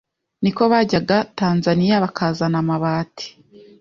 [0.41, 3.25] niko bajyaga Tanzania bakazana amabati